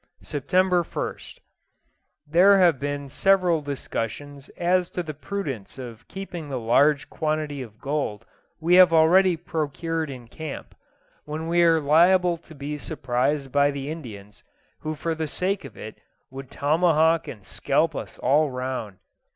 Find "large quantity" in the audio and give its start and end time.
6.59-7.61